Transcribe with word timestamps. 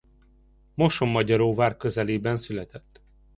Mosonmagyaróvár 0.75 1.77
közelében 1.77 2.35
született. 2.37 3.01